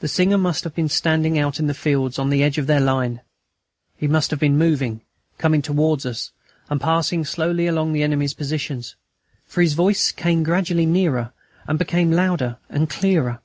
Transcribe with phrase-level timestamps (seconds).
[0.00, 2.82] The singer must have been standing out in the fields on the edge of their
[2.82, 3.22] line;
[3.96, 5.00] he must have been moving,
[5.38, 6.32] coming towards us,
[6.68, 8.94] and passing slowly along all the enemy's positions,
[9.46, 11.32] for his voice came gradually nearer,
[11.66, 13.40] and became louder and clearer.